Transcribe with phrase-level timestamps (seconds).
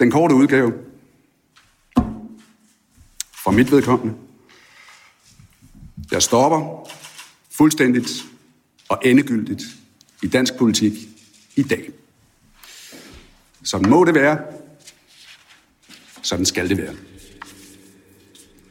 [0.00, 0.72] Den korte udgave.
[3.44, 4.14] For mit vedkommende.
[6.12, 6.88] Jeg stopper
[7.50, 8.24] fuldstændigt
[8.88, 9.62] og endegyldigt
[10.22, 10.92] i dansk politik
[11.56, 11.90] i dag.
[13.62, 14.38] Sådan må det være.
[16.22, 16.94] Sådan skal det være.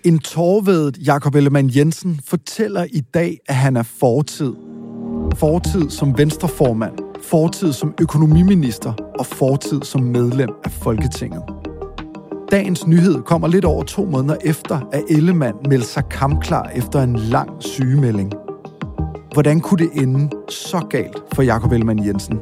[0.03, 4.53] En tårvedet Jakob Ellemann Jensen fortæller i dag, at han er fortid.
[5.35, 11.43] Fortid som venstreformand, fortid som økonomiminister og fortid som medlem af Folketinget.
[12.51, 17.15] Dagens nyhed kommer lidt over to måneder efter, at Ellemann meldte sig kampklar efter en
[17.15, 18.33] lang sygemelding.
[19.33, 22.39] Hvordan kunne det ende så galt for Jakob Ellemann Jensen?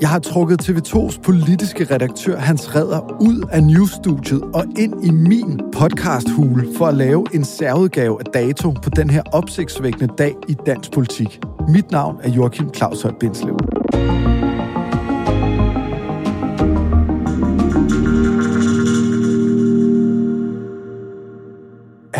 [0.00, 5.60] Jeg har trukket TV2's politiske redaktør Hans Redder ud af newsstudiet og ind i min
[5.72, 10.92] podcasthule for at lave en særudgave af dato på den her opsigtsvækkende dag i dansk
[10.92, 11.40] politik.
[11.68, 13.69] Mit navn er Joachim Claus Høj Bindslev.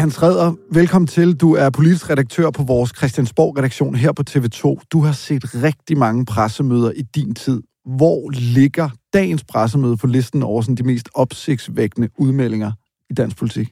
[0.00, 1.34] Hans Redder, velkommen til.
[1.34, 4.84] Du er politisk redaktør på vores Christiansborg-redaktion her på TV2.
[4.92, 7.62] Du har set rigtig mange pressemøder i din tid.
[7.84, 12.72] Hvor ligger dagens pressemøde på listen over sådan de mest opsigtsvækkende udmeldinger
[13.10, 13.68] i dansk politik?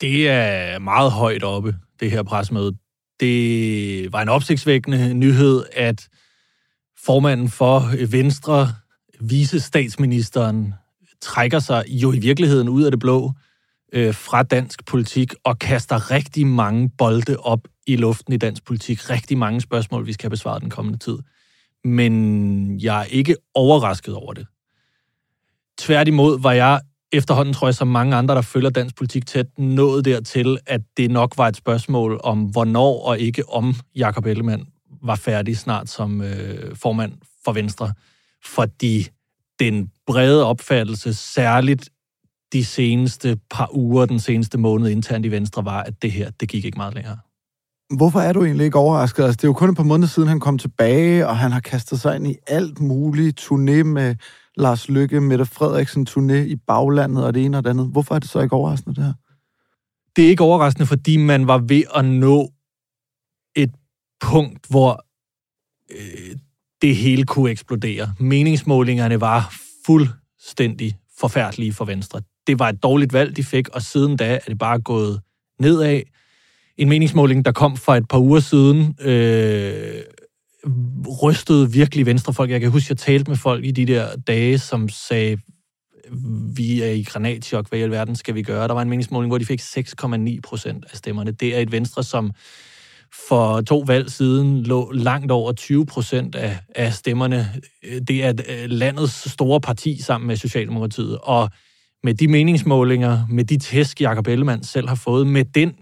[0.00, 2.76] Det er meget højt oppe, det her pressemøde.
[3.20, 6.08] Det var en opsigtsvækkende nyhed, at
[7.04, 8.68] formanden for Venstre,
[9.20, 10.74] vice statsministeren,
[11.22, 13.32] trækker sig jo i virkeligheden ud af det blå
[13.92, 19.10] øh, fra dansk politik og kaster rigtig mange bolde op i luften i dansk politik.
[19.10, 21.18] Rigtig mange spørgsmål, vi skal have besvaret den kommende tid.
[21.84, 24.46] Men jeg er ikke overrasket over det.
[25.78, 26.80] Tværtimod var jeg
[27.12, 31.10] efterhånden, tror jeg, som mange andre, der følger dansk politik tæt, nået dertil, at det
[31.10, 34.66] nok var et spørgsmål om, hvornår og ikke om Jakob Ellemann
[35.02, 37.12] var færdig snart som øh, formand
[37.44, 37.92] for Venstre.
[38.44, 39.08] Fordi
[39.60, 41.90] den brede opfattelse, særligt
[42.52, 46.48] de seneste par uger, den seneste måned internt i Venstre, var, at det her, det
[46.48, 47.18] gik ikke meget længere.
[47.96, 49.24] Hvorfor er du egentlig ikke overrasket?
[49.24, 51.60] Altså, det er jo kun et par måneder siden, han kom tilbage, og han har
[51.60, 53.40] kastet sig ind i alt muligt.
[53.40, 54.16] Turné med
[54.56, 57.88] Lars Lykke, Mette Frederiksen, turné i baglandet og det ene og det andet.
[57.92, 59.12] Hvorfor er det så ikke overraskende, det her?
[60.16, 62.50] Det er ikke overraskende, fordi man var ved at nå
[63.56, 63.74] et
[64.20, 65.04] punkt, hvor
[65.90, 66.36] øh,
[66.82, 68.14] det hele kunne eksplodere.
[68.18, 69.54] Meningsmålingerne var
[69.86, 72.20] fuldstændig forfærdelige for Venstre.
[72.50, 75.20] Det var et dårligt valg, de fik, og siden da er det bare gået
[75.60, 76.02] nedad.
[76.76, 80.02] En meningsmåling, der kom for et par uger siden, øh,
[81.22, 82.50] rystede virkelig venstrefolk.
[82.50, 85.38] Jeg kan huske, jeg talte med folk i de der dage, som sagde,
[86.56, 88.68] vi er i granatchok, hvad i alverden skal vi gøre?
[88.68, 91.30] Der var en meningsmåling, hvor de fik 6,9 procent af stemmerne.
[91.30, 92.30] Det er et venstre, som
[93.28, 97.48] for to valg siden lå langt over 20 procent af, af stemmerne.
[98.08, 101.18] Det er øh, landets store parti sammen med Socialdemokratiet.
[101.22, 101.50] Og
[102.04, 105.72] med de meningsmålinger, med de tæsk, Jacob Ellemann selv har fået, med den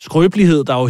[0.00, 0.86] skrøbelighed, der jo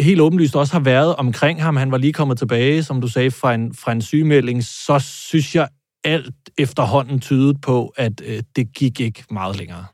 [0.00, 1.76] helt åbenlyst også har været omkring ham.
[1.76, 4.64] Han var lige kommet tilbage, som du sagde, fra en, fra en sygemelding.
[4.64, 5.68] Så synes jeg,
[6.04, 9.84] alt efterhånden tydede på, at øh, det gik ikke meget længere.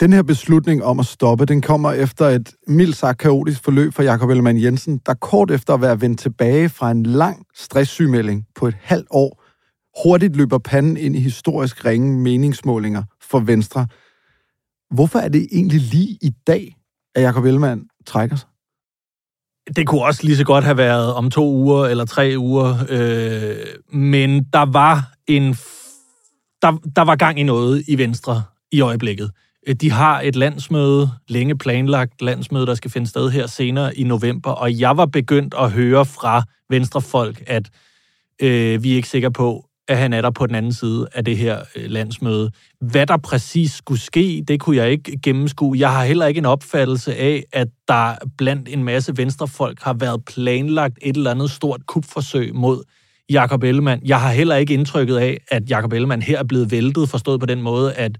[0.00, 4.02] Den her beslutning om at stoppe, den kommer efter et mildt sagt kaotisk forløb for
[4.02, 8.66] Jakob Ellemann Jensen, der kort efter at være vendt tilbage fra en lang stresssygmelding på
[8.66, 9.39] et halvt år,
[10.04, 13.86] hurtigt løber panden ind i historisk ringe meningsmålinger for Venstre.
[14.90, 16.76] Hvorfor er det egentlig lige i dag,
[17.14, 18.48] at Jacob Ellemann trækker sig?
[19.76, 23.56] Det kunne også lige så godt have været om to uger eller tre uger, øh,
[24.00, 25.54] men der var en
[26.62, 28.42] der, der var gang i noget i Venstre
[28.72, 29.30] i øjeblikket.
[29.66, 34.04] Øh, de har et landsmøde, længe planlagt landsmøde, der skal finde sted her senere i
[34.04, 37.70] november, og jeg var begyndt at høre fra venstrefolk, at
[38.42, 41.24] øh, vi er ikke sikre på, at han er der på den anden side af
[41.24, 42.50] det her øh, landsmøde.
[42.80, 45.78] Hvad der præcis skulle ske, det kunne jeg ikke gennemskue.
[45.78, 50.24] Jeg har heller ikke en opfattelse af, at der blandt en masse venstrefolk har været
[50.24, 52.82] planlagt et eller andet stort kupforsøg mod
[53.30, 54.02] Jakob Ellemann.
[54.04, 57.46] Jeg har heller ikke indtrykket af, at Jakob Ellemann her er blevet væltet, forstået på
[57.46, 58.18] den måde, at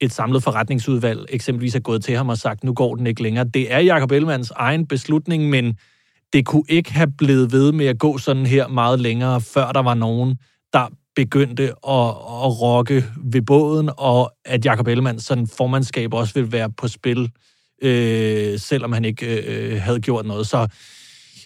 [0.00, 3.44] et samlet forretningsudvalg eksempelvis er gået til ham og sagt, nu går den ikke længere.
[3.44, 5.76] Det er Jakob Ellemanns egen beslutning, men
[6.32, 9.82] det kunne ikke have blevet ved med at gå sådan her meget længere, før der
[9.82, 10.36] var nogen,
[10.72, 12.08] der begyndte at,
[12.44, 17.30] at rokke ved båden, og at Jakob Ellemanns sådan formandskab også ville være på spil,
[17.82, 20.46] øh, selvom han ikke øh, øh, havde gjort noget.
[20.46, 20.66] Så,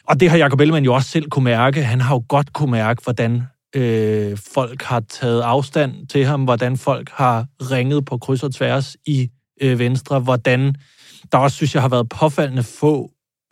[0.04, 1.84] og det har Jakob Ellemann jo også selv kunne mærke.
[1.84, 3.42] Han har jo godt kunne mærke, hvordan
[3.76, 8.96] øh, folk har taget afstand til ham, hvordan folk har ringet på kryds og tværs
[9.06, 9.30] i
[9.60, 10.74] øh, Venstre, hvordan
[11.32, 13.10] der også, synes jeg, har været påfaldende få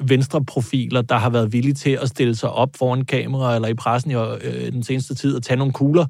[0.09, 4.11] venstreprofiler, der har været villige til at stille sig op foran kamera eller i pressen
[4.11, 6.07] i øh, den seneste tid og tage nogle kugler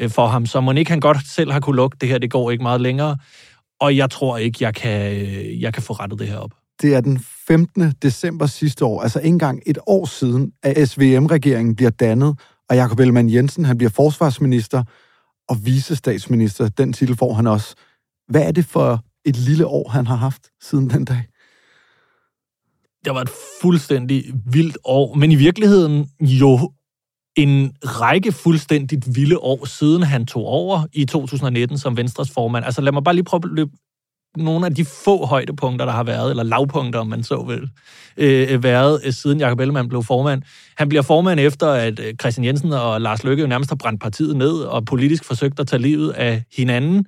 [0.00, 0.46] øh, for ham.
[0.46, 2.80] Så må ikke han godt selv har kunne lukke det her, det går ikke meget
[2.80, 3.16] længere.
[3.80, 6.50] Og jeg tror ikke, jeg kan, øh, jeg kan få rettet det her op.
[6.82, 7.92] Det er den 15.
[8.02, 12.38] december sidste år, altså ikke engang et år siden, at SVM-regeringen bliver dannet,
[12.70, 14.84] og Jakob Ellemann Jensen, han bliver forsvarsminister
[15.48, 16.68] og visestatsminister.
[16.68, 17.74] Den titel får han også.
[18.28, 21.22] Hvad er det for et lille år, han har haft siden den dag?
[23.04, 23.30] Det var et
[23.62, 26.72] fuldstændig vildt år, men i virkeligheden jo
[27.36, 32.64] en række fuldstændigt vilde år, siden han tog over i 2019 som Venstres formand.
[32.64, 33.70] Altså lad mig bare lige prøve at løbe
[34.36, 37.70] nogle af de få højdepunkter, der har været, eller lavpunkter, om man så vil,
[38.16, 40.42] øh, været, øh, siden Jacob Ellemann blev formand.
[40.76, 44.00] Han bliver formand efter, at øh, Christian Jensen og Lars Løkke jo nærmest har brændt
[44.00, 47.06] partiet ned, og politisk forsøgt at tage livet af hinanden.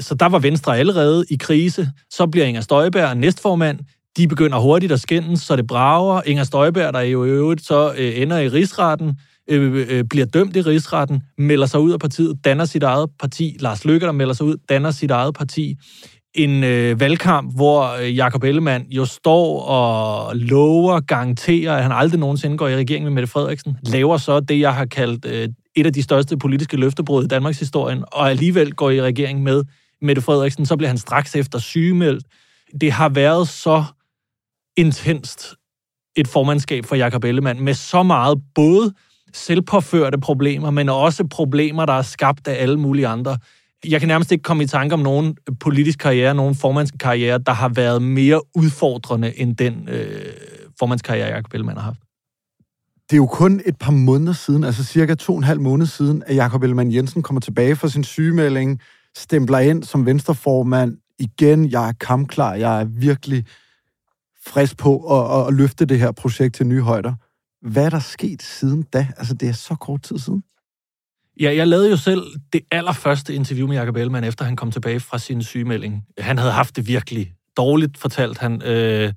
[0.00, 1.90] Så der var Venstre allerede i krise.
[2.10, 3.78] Så bliver Inger Støjberg næstformand.
[4.16, 6.22] De begynder hurtigt at skændes, så det brager.
[6.26, 9.14] Inger Støjberg, der jo i øvrigt så øh, ender i rigsretten,
[9.50, 13.56] øh, øh, bliver dømt i rigsretten, melder sig ud af partiet, danner sit eget parti.
[13.60, 15.76] Lars Løkke, der melder sig ud, danner sit eget parti
[16.36, 22.20] en øh, valgkamp, hvor øh, Jakob Ellemann jo står og lover, garanterer, at han aldrig
[22.20, 25.86] nogensinde går i regering med Mette Frederiksen, laver så det, jeg har kaldt øh, et
[25.86, 29.64] af de største politiske løftebrud i Danmarks historie, og alligevel går i regering med
[30.02, 32.24] Mette Frederiksen, så bliver han straks efter sygemeldt.
[32.80, 33.84] Det har været så
[34.76, 35.54] intenst
[36.16, 38.92] et formandskab for Jakob Ellemann, med så meget både
[39.34, 43.38] selvpåførte problemer, men også problemer, der er skabt af alle mulige andre
[43.88, 47.68] jeg kan nærmest ikke komme i tanke om nogen politisk karriere, nogen formandskarriere, der har
[47.68, 50.32] været mere udfordrende end den øh,
[50.78, 52.00] formandskarriere, Jakob Ellemann har haft.
[53.10, 55.86] Det er jo kun et par måneder siden, altså cirka to og en halv måned
[55.86, 58.80] siden, at Jakob Ellemann Jensen kommer tilbage fra sin sygemelding,
[59.16, 60.96] stempler ind som venstreformand.
[61.18, 63.44] Igen, jeg er kampklar, jeg er virkelig
[64.46, 67.14] frisk på at, at, løfte det her projekt til nye højder.
[67.62, 69.08] Hvad er der sket siden da?
[69.16, 70.42] Altså, det er så kort tid siden.
[71.40, 72.22] Ja, jeg lavede jo selv
[72.52, 76.04] det allerførste interview med Jacob Ellemann, efter han kom tilbage fra sin sygemelding.
[76.18, 78.62] Han havde haft det virkelig dårligt, fortalt han.
[78.62, 79.12] Øh,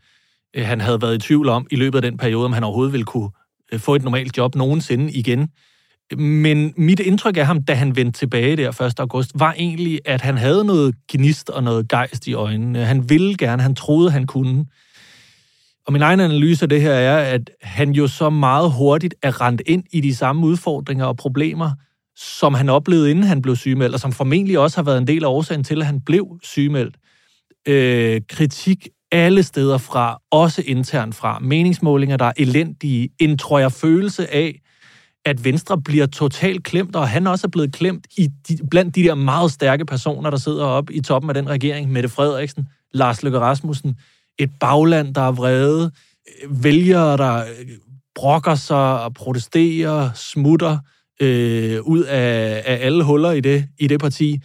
[0.55, 3.05] han havde været i tvivl om i løbet af den periode, om han overhovedet ville
[3.05, 3.29] kunne
[3.71, 5.49] øh, få et normalt job nogensinde igen.
[6.17, 8.99] Men mit indtryk af ham, da han vendte tilbage der 1.
[8.99, 12.85] august, var egentlig, at han havde noget gnist og noget gejst i øjnene.
[12.85, 14.65] Han ville gerne, han troede, han kunne.
[15.89, 19.41] Og min egen analyse af det her er, at han jo så meget hurtigt er
[19.41, 21.71] rendt ind i de samme udfordringer og problemer,
[22.15, 25.23] som han oplevede, inden han blev sygemeldt, og som formentlig også har været en del
[25.23, 26.95] af årsagen til, at han blev sygemeldt.
[27.67, 31.39] Øh, kritik alle steder fra, også internt fra.
[31.39, 33.09] Meningsmålinger, der er elendige.
[33.19, 34.61] En, tror jeg, følelse af,
[35.25, 39.03] at Venstre bliver totalt klemt, og han også er blevet klemt i de, blandt de
[39.03, 41.91] der meget stærke personer, der sidder oppe i toppen af den regering.
[41.91, 43.95] Mette Frederiksen, Lars Løkke Rasmussen,
[44.39, 45.91] et bagland, der er vrede,
[46.49, 47.67] vælgere, der øh,
[48.15, 50.77] brokker sig og protesterer, smutter,
[51.21, 54.39] øh, ud af, af alle huller i det, i det parti.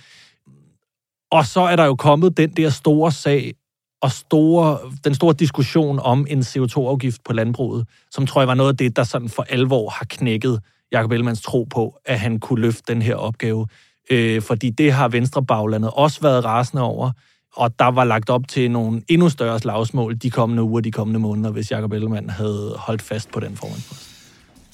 [1.31, 3.55] Og så er der jo kommet den der store sag
[4.03, 8.71] og store, den store diskussion om en CO2-afgift på landbruget, som tror jeg var noget
[8.71, 10.61] af det, der sådan for alvor har knækket
[10.93, 13.67] Jacob Ellemanns tro på, at han kunne løfte den her opgave.
[14.11, 17.11] Øh, fordi det har Venstrebaglandet også været rasende over
[17.57, 21.21] og der var lagt op til nogle endnu større slagsmål de kommende uger, de kommende
[21.21, 24.11] måneder, hvis Jacob Ellemann havde holdt fast på den formandspost.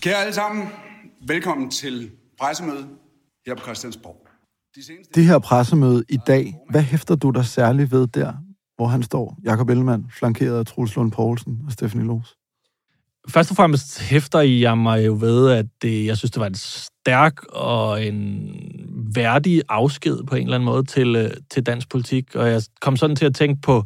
[0.00, 0.64] Kære alle sammen,
[1.26, 2.10] velkommen til
[2.40, 2.86] pressemødet
[3.46, 4.26] her på Christiansborg.
[4.76, 5.12] De seneste...
[5.14, 8.32] Det her pressemøde i dag, hvad hæfter du dig særligt ved der,
[8.76, 12.36] hvor han står, Jakob Ellemann, flankeret af Truls Lund Poulsen og Stephanie Loos?
[13.28, 16.54] Først og fremmest hæfter jeg mig jo ved, at det, jeg synes, det var en
[16.54, 18.50] stærk og en
[19.14, 22.34] værdig afsked på en eller anden måde til, øh, til dansk politik.
[22.34, 23.84] Og jeg kom sådan til at tænke på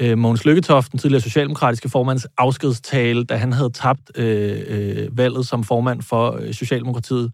[0.00, 5.46] øh, Mogens Lykketoft, den tidligere socialdemokratiske formands afskedstale, da han havde tabt øh, øh, valget
[5.46, 7.32] som formand for øh, Socialdemokratiet.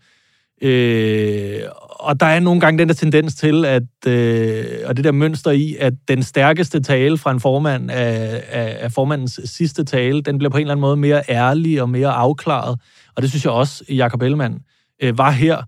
[0.62, 5.12] Øh, og der er nogle gange den der tendens til, at, øh, og det der
[5.12, 10.23] mønster i, at den stærkeste tale fra en formand af, af, af formandens sidste tale,
[10.23, 12.80] den bliver på en eller anden måde mere ærlig og mere afklaret.
[13.16, 14.59] Og det synes jeg også, Jakob Ellemann
[15.02, 15.62] øh, var her.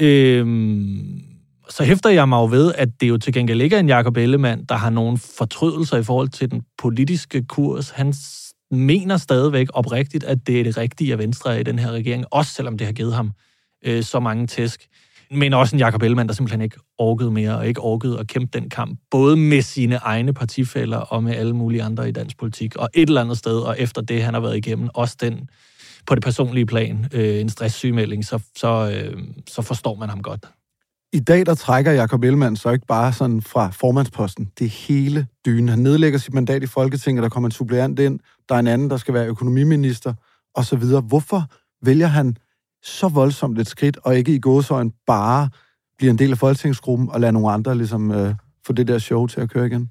[0.00, 0.46] Øh,
[1.68, 4.16] så hæfter jeg mig jo ved, at det jo til gengæld ikke er en Jakob
[4.16, 7.90] Ellemann, der har nogle fortrydelser i forhold til den politiske kurs.
[7.90, 8.14] Han
[8.70, 12.52] mener stadigvæk oprigtigt, at det er det rigtige, at Venstre i den her regering, også
[12.52, 13.32] selvom det har givet ham
[13.84, 14.86] øh, så mange tæsk.
[15.30, 18.58] Men også en Jakob Ellemann, der simpelthen ikke orkede mere, og ikke orkede at kæmpe
[18.58, 22.76] den kamp, både med sine egne partifælder og med alle mulige andre i dansk politik.
[22.76, 25.48] Og et eller andet sted, og efter det, han har været igennem, også den
[26.06, 30.46] på det personlige plan, øh, en stresssygmelding, så, så, øh, så forstår man ham godt.
[31.12, 34.50] I dag der trækker Jakob Ellemann så ikke bare sådan fra formandsposten.
[34.58, 35.68] Det hele dynen.
[35.68, 38.90] Han nedlægger sit mandat i Folketinget, der kommer en suppleant ind, der er en anden,
[38.90, 40.14] der skal være økonomiminister,
[40.54, 40.82] osv.
[41.08, 41.42] Hvorfor
[41.82, 42.36] vælger han
[42.82, 45.48] så voldsomt et skridt, og ikke i gåsøjen bare
[45.98, 48.34] bliver en del af folketingsgruppen og lader nogle andre ligesom øh,
[48.66, 49.90] få det der show til at køre igen?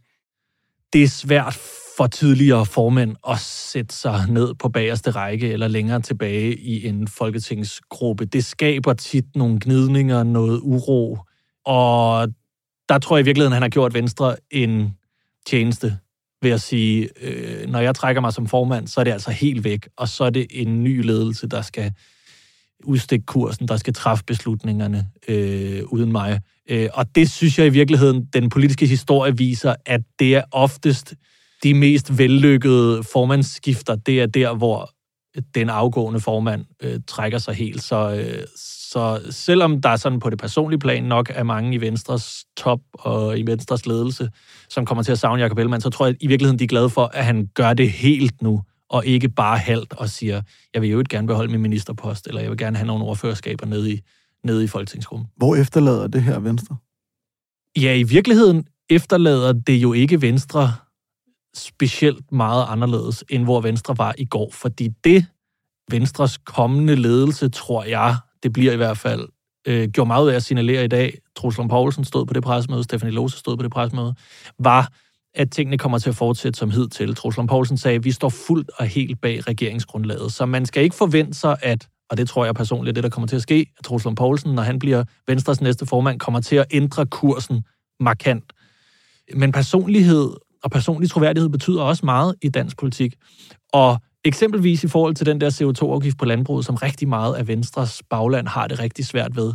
[0.93, 1.59] Det er svært
[1.99, 7.07] for tidligere formænd at sætte sig ned på bagerste række eller længere tilbage i en
[7.07, 8.25] folketingsgruppe.
[8.25, 11.17] Det skaber tit nogle gnidninger, noget uro,
[11.65, 12.27] og
[12.89, 14.93] der tror jeg i virkeligheden, han har gjort Venstre en
[15.47, 15.97] tjeneste
[16.41, 19.63] ved at sige, øh, når jeg trækker mig som formand, så er det altså helt
[19.63, 21.93] væk, og så er det en ny ledelse, der skal
[22.83, 26.41] udstikke kursen, der skal træffe beslutningerne øh, uden mig.
[26.69, 31.15] Øh, og det synes jeg i virkeligheden, den politiske historie viser, at det er oftest
[31.63, 34.91] de mest vellykkede formandsskifter, det er der, hvor
[35.55, 37.83] den afgående formand øh, trækker sig helt.
[37.83, 41.81] Så, øh, så selvom der er sådan på det personlige plan nok er mange i
[41.81, 44.29] Venstres top og i Venstres ledelse,
[44.69, 46.67] som kommer til at savne Jacob Ellemann, så tror jeg at i virkeligheden, de er
[46.67, 50.41] glade for, at han gør det helt nu, og ikke bare halvt og siger,
[50.73, 53.65] jeg vil jo ikke gerne beholde min ministerpost, eller jeg vil gerne have nogle ordførerskaber
[53.65, 54.01] nede i,
[54.43, 55.27] nede i folketingsgruppen.
[55.37, 56.75] Hvor efterlader det her Venstre?
[57.77, 60.73] Ja, i virkeligheden efterlader det jo ikke Venstre
[61.55, 64.51] specielt meget anderledes, end hvor Venstre var i går.
[64.51, 65.25] Fordi det,
[65.91, 69.27] Venstres kommende ledelse, tror jeg, det bliver i hvert fald,
[69.67, 72.83] øh, gjorde meget ud af at signalere i dag, Truslund Poulsen stod på det pressemøde,
[72.83, 74.15] Stefanie Lose stod på det pressemøde,
[74.59, 74.91] var,
[75.33, 77.15] at tingene kommer til at fortsætte som hidtil.
[77.15, 80.95] Truslund Poulsen sagde, at vi står fuldt og helt bag regeringsgrundlaget, så man skal ikke
[80.95, 83.85] forvente sig, at, og det tror jeg personligt, det der kommer til at ske, at
[83.85, 87.63] Truslund Poulsen, når han bliver Venstres næste formand, kommer til at ændre kursen
[87.99, 88.53] markant.
[89.35, 90.31] Men personlighed
[90.63, 93.15] og personlig troværdighed betyder også meget i dansk politik.
[93.73, 98.01] Og eksempelvis i forhold til den der CO2-afgift på landbruget, som rigtig meget af Venstres
[98.09, 99.53] bagland har det rigtig svært ved.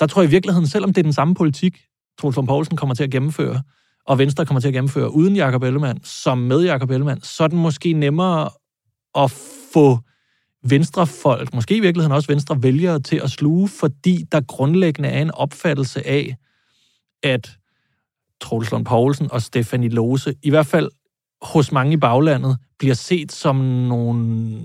[0.00, 1.78] Der tror jeg i virkeligheden, selvom det er den samme politik,
[2.20, 3.62] Troels Poulsen kommer til at gennemføre,
[4.06, 7.48] og Venstre kommer til at gennemføre uden Jakob Ellemann, som med Jakob Ellemann, så er
[7.48, 8.50] den måske nemmere
[9.14, 9.30] at
[9.72, 9.98] få
[10.62, 15.30] venstrefolk, måske i virkeligheden også venstre vælgere til at sluge, fordi der grundlæggende er en
[15.30, 16.36] opfattelse af,
[17.22, 17.56] at
[18.40, 20.90] Troels Lund Poulsen og Stefanie Lose, i hvert fald
[21.42, 24.58] hos mange i baglandet, bliver set som nogle,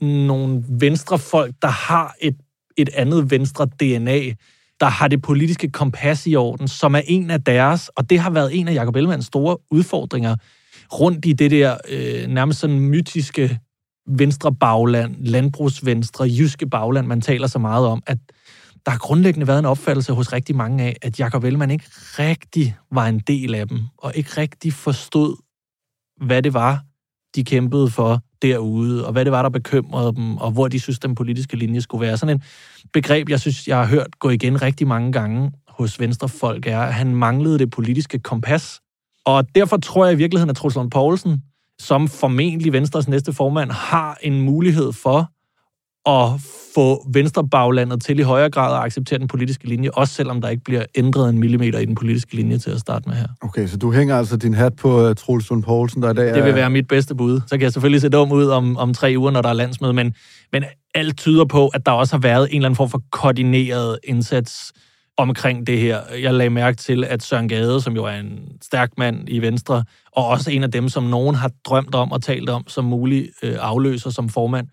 [0.00, 2.36] nogle venstrefolk, der har et,
[2.76, 4.20] et andet venstre DNA,
[4.80, 8.30] der har det politiske kompas i orden, som er en af deres, og det har
[8.30, 10.36] været en af Jacob Ellemanns store udfordringer
[10.92, 13.58] rundt i det der øh, nærmest sådan mytiske
[14.08, 18.18] venstre bagland, landbrugsvenstre, jyske bagland, man taler så meget om, at
[18.86, 21.84] der har grundlæggende været en opfattelse hos rigtig mange af, at Jacob Ellemann ikke
[22.18, 25.36] rigtig var en del af dem, og ikke rigtig forstod,
[26.26, 26.84] hvad det var,
[27.34, 30.98] de kæmpede for derude, og hvad det var, der bekymrede dem, og hvor de synes,
[30.98, 32.16] den politiske linje skulle være.
[32.16, 32.42] Sådan en
[32.92, 36.94] begreb, jeg synes, jeg har hørt gå igen rigtig mange gange hos venstrefolk, er, at
[36.94, 38.80] han manglede det politiske kompas.
[39.24, 41.42] Og derfor tror jeg i virkeligheden, at Truls Poulsen,
[41.78, 45.30] som formentlig Venstres næste formand, har en mulighed for
[46.06, 46.28] at
[46.74, 50.64] få venstrebaglandet til i højere grad at acceptere den politiske linje, også selvom der ikke
[50.64, 53.26] bliver ændret en millimeter i den politiske linje til at starte med her.
[53.42, 56.28] Okay, så du hænger altså din hat på uh, Troels Lund Poulsen, der i dag
[56.28, 56.34] er...
[56.34, 57.40] Det vil være mit bedste bud.
[57.46, 59.92] Så kan jeg selvfølgelig se dum ud om, om tre uger, når der er landsmøde,
[59.92, 60.14] men,
[60.52, 60.64] men
[60.94, 64.72] alt tyder på, at der også har været en eller anden form for koordineret indsats
[65.16, 66.00] omkring det her.
[66.22, 69.84] Jeg lagde mærke til, at Søren Gade, som jo er en stærk mand i Venstre,
[70.12, 73.28] og også en af dem, som nogen har drømt om og talt om som mulig
[73.42, 74.68] øh, afløser som formand,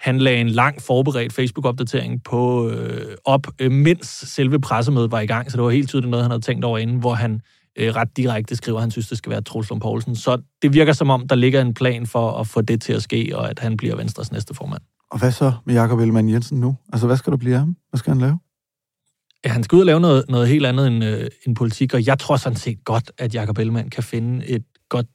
[0.00, 5.26] han lagde en lang forberedt Facebook-opdatering på øh, op, øh, mens selve pressemødet var i
[5.26, 7.40] gang, så det var helt tydeligt noget, han havde tænkt over inden, hvor han
[7.76, 10.16] øh, ret direkte skriver, at han synes, det skal være Troels Lund Poulsen.
[10.16, 13.02] Så det virker som om, der ligger en plan for at få det til at
[13.02, 14.82] ske, og at han bliver Venstres næste formand.
[15.10, 16.76] Og hvad så med Jakob Ellemann Jensen nu?
[16.92, 17.76] Altså, hvad skal der blive af ham?
[17.90, 18.38] Hvad skal han lave?
[19.44, 22.06] Ja, han skal ud og lave noget, noget helt andet end, øh, end politik, og
[22.06, 25.06] jeg tror sådan set godt, at Jakob Ellemann kan finde et godt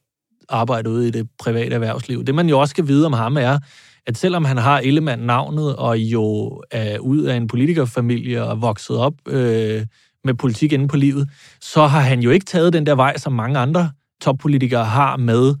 [0.48, 2.24] arbejde ude i det private erhvervsliv.
[2.24, 3.58] Det, man jo også skal vide om ham, er,
[4.06, 8.96] at selvom han har Ellemann navnet, og jo er ud af en politikerfamilie og vokset
[8.96, 9.86] op øh,
[10.24, 11.28] med politik inde på livet,
[11.60, 15.54] så har han jo ikke taget den der vej, som mange andre toppolitikere har med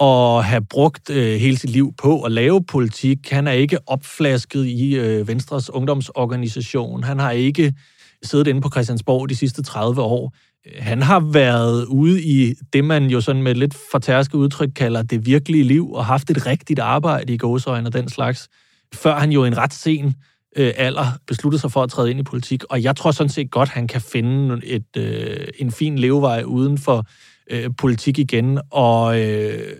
[0.00, 3.30] at have brugt øh, hele sit liv på at lave politik.
[3.30, 7.04] Han er ikke opflasket i øh, Venstres ungdomsorganisation.
[7.04, 7.74] Han har ikke
[8.22, 10.34] siddet inde på Christiansborg de sidste 30 år.
[10.78, 15.26] Han har været ude i det, man jo sådan med lidt fortærske udtryk kalder det
[15.26, 18.48] virkelige liv, og haft et rigtigt arbejde i gåsøjne og den slags,
[18.94, 20.14] før han jo en ret sen
[20.56, 22.64] øh, alder besluttede sig for at træde ind i politik.
[22.70, 26.78] Og jeg tror sådan set godt, han kan finde et, øh, en fin levevej uden
[26.78, 27.06] for
[27.50, 29.76] øh, politik igen, og øh,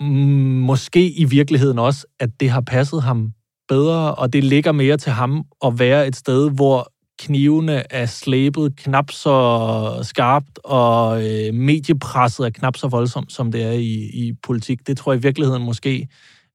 [0.00, 3.32] måske i virkeligheden også, at det har passet ham
[3.68, 8.76] bedre, og det ligger mere til ham at være et sted, hvor knivene er slæbet
[8.76, 14.32] knap så skarpt, og øh, mediepresset er knap så voldsomt, som det er i, i
[14.42, 14.86] politik.
[14.86, 16.08] Det tror jeg i virkeligheden måske,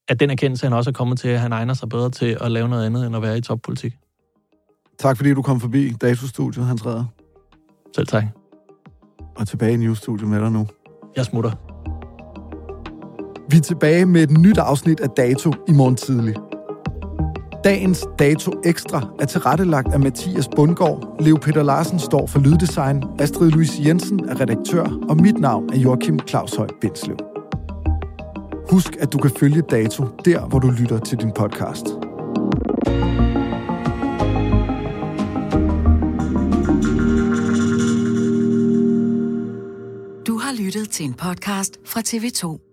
[0.07, 2.51] at den erkendelse, han også er kommet til, at han egner sig bedre til at
[2.51, 3.93] lave noget andet, end at være i toppolitik.
[4.99, 7.05] Tak fordi du kom forbi Datostudiet, Hans Redder.
[7.95, 8.23] Selv tak.
[9.35, 10.67] Og tilbage i Newstudiet med dig nu.
[11.15, 11.51] Jeg smutter.
[13.49, 16.35] Vi er tilbage med et nyt afsnit af Dato i morgen tidlig.
[17.63, 21.15] Dagens Dato Ekstra er tilrettelagt af Mathias Bundgaard.
[21.19, 23.03] Leo Peter Larsen står for lyddesign.
[23.19, 24.83] Astrid Louise Jensen er redaktør.
[25.09, 27.17] Og mit navn er Joachim Claus Høj Bindslev.
[28.69, 31.85] Husk, at du kan følge Dato der, hvor du lytter til din podcast.
[40.27, 42.72] Du har lyttet til en podcast fra TV2.